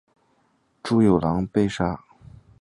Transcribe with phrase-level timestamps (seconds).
[0.81, 1.99] 朱由榔被杀。